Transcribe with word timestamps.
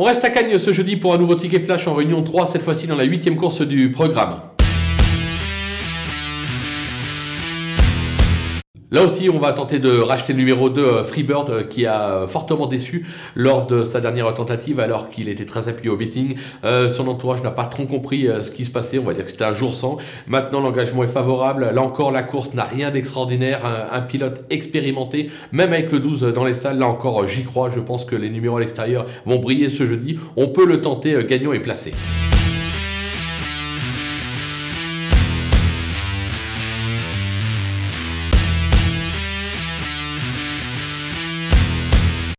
On 0.00 0.04
reste 0.04 0.24
à 0.24 0.30
Cagnes 0.30 0.56
ce 0.58 0.72
jeudi 0.72 0.96
pour 0.96 1.12
un 1.12 1.18
nouveau 1.18 1.34
ticket 1.34 1.60
flash 1.60 1.86
en 1.86 1.92
réunion 1.92 2.22
3, 2.22 2.46
cette 2.46 2.62
fois-ci 2.62 2.86
dans 2.86 2.96
la 2.96 3.04
huitième 3.04 3.36
course 3.36 3.60
du 3.60 3.92
programme. 3.92 4.40
Là 8.92 9.04
aussi, 9.04 9.30
on 9.30 9.38
va 9.38 9.52
tenter 9.52 9.78
de 9.78 10.00
racheter 10.00 10.32
le 10.32 10.40
numéro 10.40 10.68
2 10.68 10.82
euh, 10.82 11.04
Freebird 11.04 11.48
euh, 11.48 11.62
qui 11.62 11.86
a 11.86 12.10
euh, 12.10 12.26
fortement 12.26 12.66
déçu 12.66 13.06
lors 13.36 13.68
de 13.68 13.84
sa 13.84 14.00
dernière 14.00 14.34
tentative 14.34 14.80
alors 14.80 15.10
qu'il 15.10 15.28
était 15.28 15.44
très 15.44 15.68
appuyé 15.68 15.90
au 15.90 15.96
betting. 15.96 16.34
son 16.64 17.06
entourage 17.06 17.40
n'a 17.42 17.52
pas 17.52 17.66
trop 17.66 17.86
compris 17.86 18.28
ce 18.42 18.50
qui 18.50 18.64
se 18.64 18.70
passait. 18.70 18.98
On 18.98 19.04
va 19.04 19.14
dire 19.14 19.24
que 19.24 19.30
c'était 19.30 19.44
un 19.44 19.52
jour 19.52 19.74
sans. 19.74 19.98
Maintenant, 20.26 20.60
l'engagement 20.60 21.04
est 21.04 21.08
favorable. 21.08 21.70
Là 21.72 21.82
encore, 21.82 22.10
la 22.10 22.22
course 22.22 22.54
n'a 22.54 22.64
rien 22.64 22.90
d'extraordinaire. 22.90 23.60
Un, 23.92 24.00
pilote 24.00 24.44
expérimenté, 24.50 25.30
même 25.52 25.72
avec 25.72 25.92
le 25.92 26.00
12 26.00 26.32
dans 26.34 26.44
les 26.44 26.54
salles. 26.54 26.78
Là 26.78 26.86
encore, 26.86 27.28
j'y 27.28 27.44
crois. 27.44 27.70
Je 27.70 27.80
pense 27.80 28.04
que 28.04 28.16
les 28.16 28.30
numéros 28.30 28.56
à 28.56 28.60
l'extérieur 28.60 29.06
vont 29.24 29.38
briller 29.38 29.68
ce 29.68 29.86
jeudi. 29.86 30.18
On 30.36 30.48
peut 30.48 30.66
le 30.66 30.80
tenter 30.80 31.24
gagnant 31.24 31.52
et 31.52 31.60
placé. 31.60 31.92